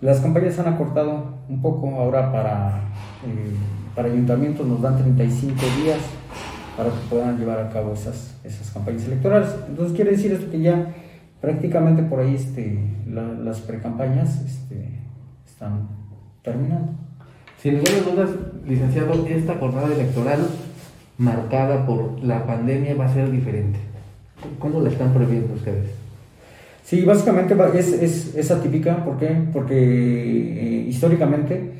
Las 0.00 0.20
campañas 0.20 0.58
han 0.60 0.72
acortado 0.72 1.38
un 1.48 1.60
poco 1.60 1.90
ahora 1.96 2.30
para, 2.30 2.78
eh, 3.26 3.50
para 3.94 4.08
ayuntamientos, 4.08 4.64
nos 4.66 4.80
dan 4.80 4.96
35 4.96 5.54
días 5.82 5.98
para 6.76 6.90
que 6.90 6.96
puedan 7.10 7.36
llevar 7.36 7.58
a 7.58 7.68
cabo 7.68 7.92
esas, 7.92 8.36
esas 8.44 8.70
campañas 8.70 9.04
electorales. 9.04 9.48
Entonces 9.68 9.96
quiere 9.96 10.12
decir 10.12 10.32
esto 10.32 10.48
que 10.50 10.60
ya 10.60 10.94
prácticamente 11.40 12.02
por 12.02 12.20
ahí 12.20 12.34
este, 12.34 12.78
las 13.06 13.60
precampañas 13.60 14.42
este, 14.44 15.00
están 15.46 15.88
terminando. 16.42 16.92
Sin 17.60 17.74
ninguna 17.74 18.24
duda, 18.24 18.36
licenciado, 18.66 19.26
esta 19.26 19.54
jornada 19.56 19.92
electoral 19.92 20.40
marcada 21.18 21.84
por 21.86 22.22
la 22.22 22.46
pandemia 22.46 22.94
va 22.94 23.06
a 23.06 23.12
ser 23.12 23.30
diferente. 23.30 23.78
¿Cómo 24.58 24.80
la 24.80 24.88
están 24.88 25.12
previendo 25.12 25.54
ustedes? 25.54 25.90
Sí, 26.82 27.04
básicamente 27.04 27.54
es, 27.74 27.92
es, 27.92 28.34
es 28.34 28.50
atípica. 28.50 29.04
¿Por 29.04 29.18
qué? 29.18 29.48
Porque 29.52 29.76
eh, 29.76 30.86
históricamente 30.88 31.72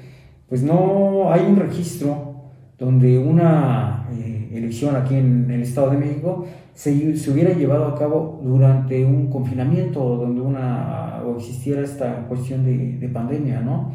pues 0.48 0.62
no 0.62 1.32
hay 1.32 1.46
un 1.46 1.56
registro 1.56 2.34
donde 2.78 3.18
una 3.18 3.89
eh, 4.12 4.50
elección 4.52 4.96
aquí 4.96 5.16
en 5.16 5.50
el 5.50 5.62
Estado 5.62 5.90
de 5.90 5.98
México 5.98 6.46
se, 6.74 7.16
se, 7.16 7.30
hubiera 7.30 7.52
llevado 7.52 7.86
a 7.86 7.98
cabo 7.98 8.40
durante 8.42 9.04
un 9.04 9.28
confinamiento 9.28 10.00
donde 10.16 10.40
una, 10.40 11.22
o 11.24 11.36
existiera 11.36 11.82
esta 11.82 12.26
cuestión 12.26 12.64
de, 12.64 12.98
de 12.98 13.08
pandemia, 13.08 13.60
¿no? 13.60 13.92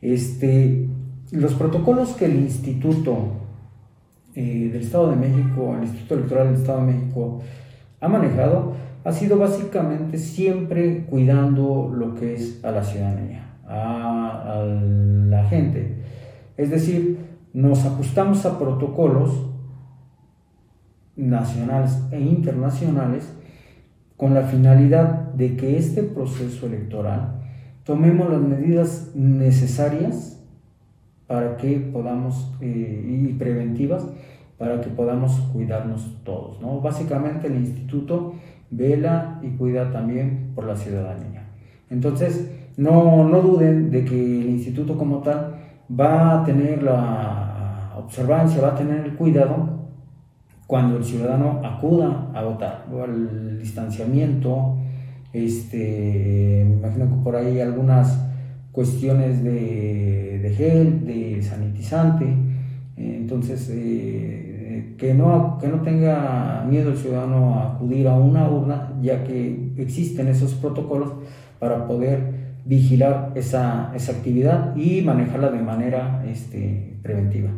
Este, 0.00 0.86
los 1.32 1.54
protocolos 1.54 2.10
que 2.12 2.26
el 2.26 2.36
Instituto 2.36 3.16
eh, 4.34 4.70
del 4.72 4.82
Estado 4.82 5.10
de 5.10 5.16
México, 5.16 5.74
el 5.76 5.84
Instituto 5.84 6.14
Electoral 6.14 6.46
del 6.48 6.60
Estado 6.60 6.84
de 6.84 6.92
México 6.92 7.40
ha 8.00 8.08
manejado, 8.08 8.72
ha 9.04 9.12
sido 9.12 9.38
básicamente 9.38 10.18
siempre 10.18 11.04
cuidando 11.08 11.92
lo 11.94 12.14
que 12.14 12.34
es 12.34 12.64
a 12.64 12.70
la 12.70 12.82
ciudadanía, 12.82 13.56
a, 13.66 14.58
a 14.58 14.64
la 14.64 15.44
gente. 15.44 15.94
Es 16.56 16.70
decir, 16.70 17.18
nos 17.54 17.86
ajustamos 17.86 18.44
a 18.44 18.58
protocolos 18.58 19.46
nacionales 21.16 22.02
e 22.10 22.20
internacionales 22.20 23.32
con 24.16 24.34
la 24.34 24.42
finalidad 24.42 25.32
de 25.34 25.56
que 25.56 25.78
este 25.78 26.02
proceso 26.02 26.66
electoral 26.66 27.40
tomemos 27.84 28.28
las 28.28 28.40
medidas 28.40 29.12
necesarias 29.14 30.42
para 31.28 31.56
que 31.56 31.78
podamos, 31.78 32.52
eh, 32.60 33.28
y 33.28 33.32
preventivas, 33.34 34.04
para 34.58 34.80
que 34.80 34.90
podamos 34.90 35.38
cuidarnos 35.52 36.22
todos. 36.24 36.60
¿no? 36.60 36.80
Básicamente 36.80 37.46
el 37.46 37.56
instituto 37.56 38.34
vela 38.70 39.38
y 39.42 39.50
cuida 39.50 39.92
también 39.92 40.50
por 40.56 40.64
la 40.64 40.74
ciudadanía. 40.74 41.44
Entonces, 41.88 42.50
no, 42.76 43.28
no 43.28 43.40
duden 43.40 43.90
de 43.92 44.04
que 44.04 44.40
el 44.40 44.50
instituto 44.50 44.98
como 44.98 45.18
tal 45.18 45.54
va 45.88 46.40
a 46.40 46.44
tener 46.44 46.82
la 46.82 47.33
observancia, 47.98 48.60
va 48.60 48.68
a 48.68 48.74
tener 48.74 49.04
el 49.04 49.14
cuidado 49.14 49.84
cuando 50.66 50.96
el 50.96 51.04
ciudadano 51.04 51.60
acuda 51.62 52.30
a 52.34 52.42
votar, 52.42 52.86
o 52.92 53.02
al 53.02 53.58
distanciamiento, 53.58 54.76
este, 55.32 56.64
me 56.66 56.74
imagino 56.76 57.08
que 57.08 57.22
por 57.22 57.36
ahí 57.36 57.60
algunas 57.60 58.18
cuestiones 58.72 59.42
de, 59.42 60.54
gel, 60.56 61.04
de 61.06 61.42
sanitizante, 61.42 62.26
entonces 62.96 63.68
eh, 63.72 64.94
que, 64.96 65.14
no, 65.14 65.58
que 65.60 65.68
no 65.68 65.80
tenga 65.82 66.64
miedo 66.68 66.90
el 66.90 66.96
ciudadano 66.96 67.54
a 67.54 67.74
acudir 67.74 68.08
a 68.08 68.14
una 68.14 68.48
urna, 68.48 68.92
ya 69.02 69.24
que 69.24 69.72
existen 69.76 70.28
esos 70.28 70.54
protocolos 70.54 71.12
para 71.58 71.86
poder 71.86 72.54
vigilar 72.64 73.32
esa, 73.34 73.92
esa 73.94 74.12
actividad 74.12 74.74
y 74.76 75.02
manejarla 75.02 75.50
de 75.50 75.62
manera 75.62 76.24
este, 76.26 76.98
preventiva. 77.02 77.50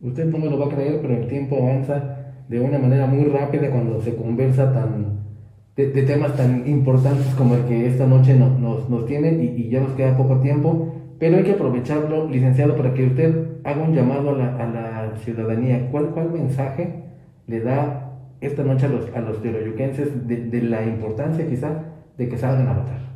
Usted 0.00 0.26
no 0.26 0.38
me 0.38 0.48
lo 0.48 0.58
va 0.58 0.66
a 0.66 0.68
creer, 0.68 1.00
pero 1.02 1.14
el 1.14 1.26
tiempo 1.26 1.56
avanza 1.56 2.34
de 2.48 2.60
una 2.60 2.78
manera 2.78 3.06
muy 3.06 3.24
rápida 3.24 3.70
cuando 3.70 4.00
se 4.00 4.14
conversa 4.14 4.72
tan, 4.72 5.20
de, 5.76 5.86
temas 6.02 6.36
tan 6.36 6.66
importantes 6.68 7.26
como 7.34 7.54
el 7.56 7.64
que 7.64 7.86
esta 7.86 8.06
noche 8.06 8.34
nos, 8.34 8.88
nos, 8.88 9.06
tiene 9.06 9.32
y, 9.42 9.68
ya 9.68 9.80
nos 9.80 9.92
queda 9.92 10.16
poco 10.16 10.38
tiempo, 10.40 10.94
pero 11.18 11.36
hay 11.36 11.42
que 11.42 11.52
aprovecharlo, 11.52 12.28
licenciado, 12.28 12.76
para 12.76 12.94
que 12.94 13.06
usted 13.06 13.48
haga 13.64 13.82
un 13.82 13.94
llamado 13.94 14.30
a 14.30 14.38
la, 14.38 14.56
a 14.56 14.66
la 14.66 15.16
ciudadanía. 15.16 15.88
¿Cuál, 15.90 16.10
¿Cuál 16.10 16.30
mensaje 16.30 17.02
le 17.46 17.60
da 17.60 18.20
esta 18.40 18.62
noche 18.62 18.86
a 18.86 18.88
los, 18.88 19.12
a 19.14 19.20
los 19.20 19.42
de, 19.42 19.52
de 19.52 20.62
la 20.62 20.84
importancia 20.84 21.46
quizá 21.48 21.70
de 22.16 22.28
que 22.28 22.38
salgan 22.38 22.68
a 22.68 22.72
votar? 22.74 23.08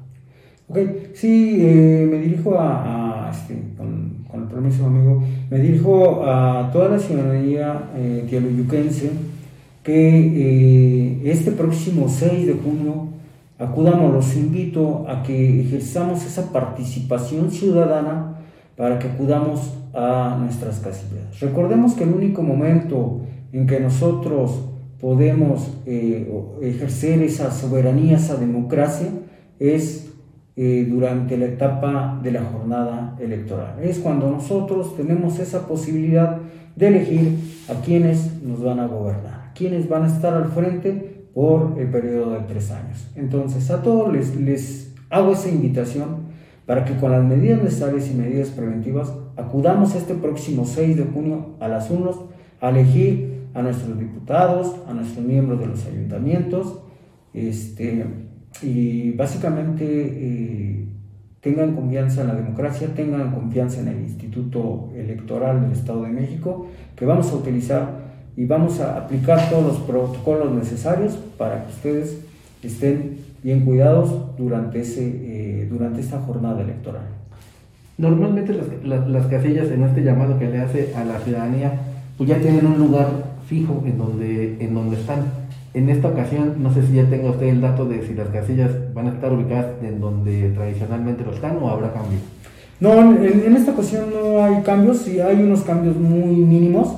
Ok, 0.68 0.78
sí, 1.14 1.58
eh, 1.60 2.08
me 2.10 2.18
dirijo 2.18 2.58
a, 2.58 3.30
este, 3.30 3.54
con, 4.32 4.42
el 4.42 4.48
permiso 4.48 4.86
amigo, 4.86 5.22
me 5.50 5.58
dirijo 5.58 6.24
a 6.24 6.70
toda 6.72 6.88
la 6.88 6.98
ciudadanía 6.98 7.90
eh, 7.94 8.26
que 8.28 8.36
eh, 9.84 11.20
este 11.24 11.52
próximo 11.52 12.08
6 12.08 12.46
de 12.46 12.54
junio 12.54 13.08
acudamos, 13.58 14.12
los 14.12 14.34
invito 14.36 15.04
a 15.08 15.22
que 15.22 15.60
ejerzamos 15.60 16.24
esa 16.24 16.52
participación 16.52 17.50
ciudadana 17.50 18.38
para 18.76 18.98
que 18.98 19.08
acudamos 19.08 19.74
a 19.94 20.38
nuestras 20.40 20.80
casillas. 20.80 21.38
Recordemos 21.40 21.94
que 21.94 22.04
el 22.04 22.10
único 22.10 22.42
momento 22.42 23.20
en 23.52 23.66
que 23.66 23.78
nosotros 23.80 24.62
podemos 25.00 25.68
eh, 25.84 26.32
ejercer 26.62 27.22
esa 27.22 27.50
soberanía, 27.50 28.16
esa 28.16 28.36
democracia, 28.36 29.08
es 29.58 30.11
eh, 30.54 30.86
durante 30.88 31.38
la 31.38 31.46
etapa 31.46 32.20
de 32.22 32.30
la 32.30 32.42
jornada 32.42 33.16
electoral. 33.20 33.76
Es 33.82 33.98
cuando 33.98 34.30
nosotros 34.30 34.96
tenemos 34.96 35.38
esa 35.38 35.66
posibilidad 35.66 36.38
de 36.76 36.88
elegir 36.88 37.38
a 37.68 37.80
quienes 37.80 38.42
nos 38.42 38.62
van 38.62 38.80
a 38.80 38.86
gobernar, 38.86 39.52
quienes 39.54 39.88
van 39.88 40.04
a 40.04 40.08
estar 40.08 40.34
al 40.34 40.48
frente 40.48 41.26
por 41.34 41.78
el 41.78 41.88
periodo 41.88 42.32
de 42.32 42.40
tres 42.40 42.70
años. 42.70 43.08
Entonces, 43.16 43.70
a 43.70 43.82
todos 43.82 44.12
les, 44.12 44.36
les 44.36 44.94
hago 45.08 45.32
esa 45.32 45.48
invitación 45.48 46.32
para 46.66 46.84
que 46.84 46.96
con 46.96 47.12
las 47.12 47.24
medidas 47.24 47.62
necesarias 47.62 48.10
y 48.10 48.14
medidas 48.14 48.48
preventivas 48.50 49.12
acudamos 49.36 49.94
este 49.94 50.14
próximo 50.14 50.64
6 50.64 50.96
de 50.96 51.04
junio 51.04 51.56
a 51.60 51.68
las 51.68 51.90
urnas 51.90 52.16
a 52.60 52.70
elegir 52.70 53.48
a 53.54 53.62
nuestros 53.62 53.98
diputados, 53.98 54.76
a 54.88 54.94
nuestros 54.94 55.24
miembros 55.24 55.60
de 55.60 55.66
los 55.66 55.84
ayuntamientos, 55.86 56.78
este, 57.34 58.04
y 58.60 59.12
básicamente 59.12 59.84
eh, 59.84 60.84
tengan 61.40 61.74
confianza 61.74 62.22
en 62.22 62.28
la 62.28 62.34
democracia, 62.34 62.88
tengan 62.94 63.32
confianza 63.32 63.80
en 63.80 63.88
el 63.88 64.00
Instituto 64.02 64.90
Electoral 64.94 65.62
del 65.62 65.72
Estado 65.72 66.02
de 66.02 66.10
México, 66.10 66.68
que 66.94 67.06
vamos 67.06 67.30
a 67.32 67.36
utilizar 67.36 68.02
y 68.36 68.44
vamos 68.44 68.80
a 68.80 68.96
aplicar 68.96 69.50
todos 69.50 69.64
los 69.64 69.76
protocolos 69.78 70.52
necesarios 70.52 71.18
para 71.36 71.64
que 71.64 71.72
ustedes 71.72 72.18
estén 72.62 73.18
bien 73.42 73.64
cuidados 73.64 74.36
durante, 74.36 74.80
ese, 74.80 75.04
eh, 75.04 75.68
durante 75.70 76.00
esta 76.00 76.20
jornada 76.20 76.62
electoral. 76.62 77.02
Normalmente 77.98 78.54
las, 78.54 78.66
las, 78.84 79.08
las, 79.08 79.26
casillas 79.26 79.68
en 79.68 79.82
este 79.82 80.02
llamado 80.02 80.38
que 80.38 80.48
le 80.48 80.58
hace 80.58 80.94
a 80.94 81.04
la 81.04 81.18
ciudadanía, 81.20 81.72
pues 82.16 82.30
ya 82.30 82.38
tienen 82.40 82.66
un 82.66 82.78
lugar 82.78 83.08
fijo 83.46 83.82
en 83.84 83.98
donde, 83.98 84.56
en 84.60 84.74
donde 84.74 84.96
están 84.96 85.24
en 85.74 85.88
esta 85.88 86.08
ocasión, 86.08 86.62
no 86.62 86.72
sé 86.72 86.86
si 86.86 86.94
ya 86.94 87.04
tenga 87.06 87.30
usted 87.30 87.46
el 87.46 87.60
dato 87.60 87.86
de 87.86 88.06
si 88.06 88.14
las 88.14 88.28
casillas 88.28 88.70
van 88.92 89.06
a 89.06 89.10
estar 89.12 89.32
ubicadas 89.32 89.66
en 89.82 90.00
donde 90.00 90.50
tradicionalmente 90.50 91.24
lo 91.24 91.32
están 91.32 91.56
o 91.62 91.68
habrá 91.68 91.92
cambios. 91.92 92.20
No, 92.80 93.00
en, 93.00 93.56
esta 93.56 93.72
ocasión 93.72 94.06
no 94.12 94.42
hay 94.42 94.62
cambios, 94.62 94.98
sí 94.98 95.20
hay 95.20 95.36
unos 95.42 95.62
cambios 95.62 95.96
muy 95.96 96.34
mínimos, 96.34 96.96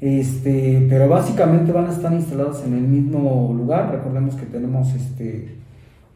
este, 0.00 0.86
pero 0.88 1.08
básicamente 1.08 1.72
van 1.72 1.86
a 1.86 1.92
estar 1.92 2.12
instalados 2.12 2.62
en 2.66 2.74
el 2.74 2.82
mismo 2.82 3.54
lugar. 3.56 3.90
Recordemos 3.90 4.34
que 4.34 4.46
tenemos 4.46 4.94
este, 4.94 5.56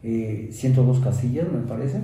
eh, 0.03 0.49
102 0.51 0.99
casillas, 0.99 1.47
me 1.51 1.67
parece. 1.67 1.97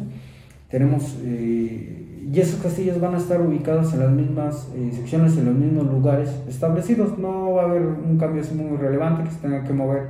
Tenemos, 0.74 1.20
eh, 1.24 2.26
y 2.34 2.40
esas 2.40 2.60
casillas 2.60 3.00
van 3.00 3.14
a 3.14 3.20
estar 3.20 3.40
ubicadas 3.40 3.94
en 3.94 4.00
las 4.00 4.10
mismas 4.10 4.72
eh, 4.76 4.90
secciones, 4.92 5.38
en 5.38 5.46
los 5.46 5.54
mismos 5.54 5.86
lugares 5.86 6.32
establecidos. 6.50 7.16
No 7.20 7.54
va 7.54 7.62
a 7.62 7.66
haber 7.66 7.84
un 7.84 8.18
cambio 8.18 8.42
así 8.42 8.56
muy 8.56 8.76
relevante 8.78 9.24
que 9.24 9.30
se 9.30 9.38
tenga 9.38 9.64
que 9.64 9.72
mover 9.72 10.08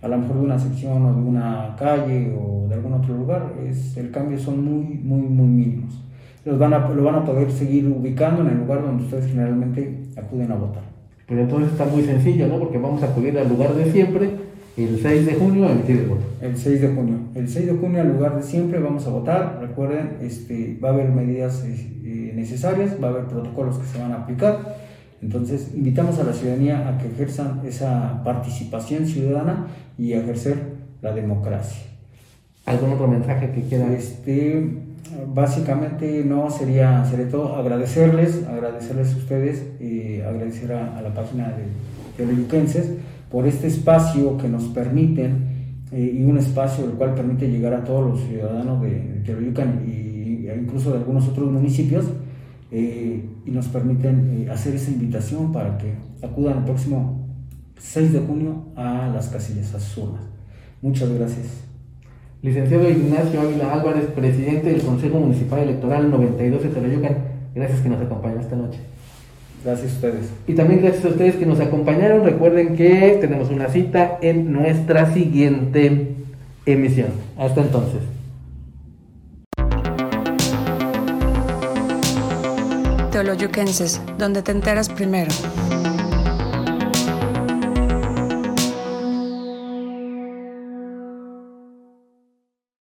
a 0.00 0.08
lo 0.08 0.16
mejor 0.16 0.36
de 0.36 0.42
una 0.46 0.58
sección 0.58 1.04
o 1.04 1.12
de 1.12 1.20
una 1.20 1.76
calle 1.78 2.34
o 2.40 2.66
de 2.70 2.76
algún 2.76 2.94
otro 2.94 3.18
lugar. 3.18 3.52
Es, 3.68 3.98
el 3.98 4.10
cambio 4.10 4.38
son 4.38 4.64
muy, 4.64 4.94
muy, 4.94 5.20
muy 5.20 5.46
mínimos. 5.46 6.02
Los 6.46 6.58
van 6.58 6.72
a, 6.72 6.88
lo 6.88 7.04
van 7.04 7.16
a 7.16 7.24
poder 7.26 7.52
seguir 7.52 7.86
ubicando 7.86 8.40
en 8.40 8.48
el 8.48 8.58
lugar 8.60 8.80
donde 8.80 9.04
ustedes 9.04 9.26
generalmente 9.26 10.04
acuden 10.16 10.50
a 10.52 10.54
votar. 10.54 10.84
Pues 11.26 11.38
entonces 11.38 11.72
está 11.72 11.84
muy 11.84 12.02
sencillo, 12.02 12.48
¿no? 12.48 12.58
Porque 12.58 12.78
vamos 12.78 13.02
a 13.02 13.08
acudir 13.08 13.38
al 13.38 13.46
lugar 13.46 13.74
de 13.74 13.92
siempre 13.92 14.47
el 14.84 15.00
6 15.02 15.26
de 15.26 15.34
junio 15.34 15.66
a 15.66 15.72
emitir 15.72 15.96
el 15.96 16.06
voto. 16.06 16.22
El 16.40 16.56
6 16.56 16.80
de 16.80 16.88
junio. 16.88 17.18
El 17.34 17.48
6 17.48 17.66
de 17.66 17.72
junio, 17.72 18.00
al 18.00 18.08
lugar 18.08 18.36
de 18.36 18.42
siempre, 18.42 18.78
vamos 18.78 19.06
a 19.06 19.10
votar. 19.10 19.58
Recuerden, 19.60 20.18
este, 20.22 20.78
va 20.82 20.90
a 20.90 20.92
haber 20.92 21.08
medidas 21.08 21.64
eh, 21.64 22.32
necesarias, 22.34 22.96
va 23.02 23.08
a 23.08 23.10
haber 23.10 23.24
protocolos 23.24 23.78
que 23.78 23.86
se 23.86 23.98
van 23.98 24.12
a 24.12 24.22
aplicar. 24.22 24.76
Entonces, 25.20 25.72
invitamos 25.74 26.18
a 26.20 26.24
la 26.24 26.32
ciudadanía 26.32 26.88
a 26.88 26.98
que 26.98 27.08
ejerzan 27.08 27.62
esa 27.66 28.22
participación 28.22 29.06
ciudadana 29.06 29.66
y 29.98 30.12
a 30.12 30.20
ejercer 30.20 30.58
la 31.02 31.12
democracia. 31.12 31.82
¿Algún 32.64 32.92
otro 32.92 33.08
mensaje 33.08 33.50
que 33.50 33.62
quiera? 33.62 33.92
Este, 33.92 34.78
básicamente, 35.34 36.22
no, 36.24 36.50
sería, 36.50 37.04
sería 37.04 37.28
todo 37.28 37.56
agradecerles, 37.56 38.46
agradecerles 38.46 39.12
a 39.14 39.16
ustedes, 39.16 39.64
eh, 39.80 40.24
agradecer 40.24 40.72
a, 40.72 40.98
a, 40.98 41.02
la 41.02 41.12
página 41.12 41.52
de, 42.16 42.24
de 42.24 42.32
Luquenses 42.32 42.92
por 43.30 43.46
este 43.46 43.66
espacio 43.66 44.36
que 44.38 44.48
nos 44.48 44.64
permiten 44.64 45.48
eh, 45.92 46.18
y 46.18 46.24
un 46.24 46.38
espacio 46.38 46.84
el 46.84 46.92
cual 46.92 47.14
permite 47.14 47.48
llegar 47.48 47.74
a 47.74 47.84
todos 47.84 48.10
los 48.10 48.20
ciudadanos 48.28 48.82
de 48.82 49.22
Teoloyucan 49.24 49.84
y, 49.86 50.46
e 50.46 50.56
incluso 50.60 50.90
de 50.90 50.98
algunos 50.98 51.28
otros 51.28 51.50
municipios 51.50 52.06
eh, 52.70 53.24
y 53.46 53.50
nos 53.50 53.68
permiten 53.68 54.46
eh, 54.46 54.50
hacer 54.50 54.74
esa 54.74 54.90
invitación 54.90 55.52
para 55.52 55.78
que 55.78 55.94
acudan 56.22 56.58
el 56.58 56.64
próximo 56.64 57.26
6 57.78 58.12
de 58.12 58.20
junio 58.20 58.64
a 58.76 59.08
las 59.08 59.28
casillas, 59.28 59.74
a 59.74 59.80
sus 59.80 60.04
urnas. 60.04 60.22
Muchas 60.82 61.10
gracias. 61.10 61.64
Licenciado 62.42 62.88
Ignacio 62.88 63.40
Ávila 63.40 63.72
Álvarez, 63.72 64.04
presidente 64.14 64.70
del 64.70 64.82
Consejo 64.82 65.18
Municipal 65.18 65.60
Electoral 65.60 66.10
92 66.10 66.62
de 66.62 66.68
Teoloyucan, 66.68 67.16
gracias 67.54 67.80
que 67.80 67.88
nos 67.88 68.00
acompañó 68.00 68.40
esta 68.40 68.56
noche. 68.56 68.78
Gracias 69.64 69.92
a 69.92 69.94
ustedes. 69.94 70.30
Y 70.46 70.54
también 70.54 70.80
gracias 70.80 71.04
a 71.04 71.08
ustedes 71.08 71.36
que 71.36 71.46
nos 71.46 71.60
acompañaron. 71.60 72.24
Recuerden 72.24 72.76
que 72.76 73.18
tenemos 73.20 73.50
una 73.50 73.68
cita 73.68 74.18
en 74.22 74.52
nuestra 74.52 75.12
siguiente 75.12 76.14
emisión. 76.64 77.08
Hasta 77.36 77.62
entonces. 77.62 78.00
Teoloyuquenses, 83.10 84.00
donde 84.16 84.42
te 84.42 84.52
enteras 84.52 84.88
primero. 84.88 85.30